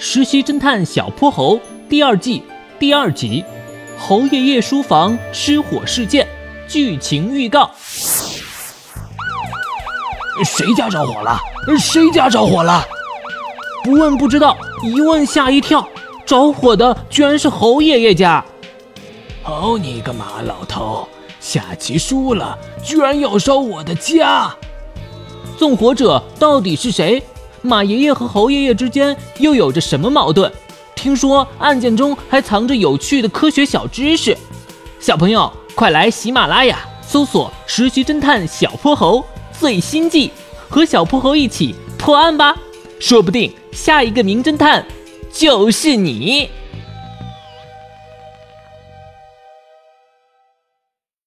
[0.00, 1.56] 实习侦探小泼猴》
[1.88, 2.44] 第二季
[2.78, 3.44] 第二集
[4.00, 6.24] 《侯爷爷书房失火事件》
[6.72, 7.68] 剧情预告。
[10.44, 11.36] 谁家着火了？
[11.80, 12.80] 谁家着火了？
[13.82, 15.86] 不问不知道，一问吓一跳，
[16.24, 18.44] 着火的居然是侯爷爷家。
[19.42, 21.08] 好你个马老头，
[21.40, 24.54] 下棋输了，居然要烧我的家！
[25.58, 27.20] 纵火者到底是谁？
[27.62, 30.50] 马爷爷和侯爷爷之间又有着什么矛盾？
[30.94, 34.36] 听说案件中还藏着有趣的科学小知识。
[35.00, 39.20] 小朋友，快来喜马拉雅搜索《实习侦探小泼猴》
[39.58, 40.30] 最新季，
[40.68, 42.56] 和小泼猴一起破案吧！
[42.98, 44.84] 说不定下一个名侦探
[45.32, 46.50] 就是你。